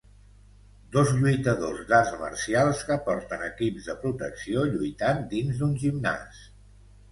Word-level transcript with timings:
Dos 0.95 1.11
lluitadors 1.17 1.83
d'arts 1.91 2.15
marcials 2.21 2.81
que 2.89 2.97
porten 3.11 3.45
equips 3.49 3.91
de 3.91 3.97
protecció 4.07 4.67
lluitant 4.73 5.23
dins 5.37 5.63
d'un 5.63 5.81
gimnàs. 5.87 6.45